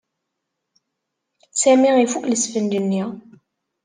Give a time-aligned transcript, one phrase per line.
[1.61, 3.03] Sami ifuk lesfenǧ-nni.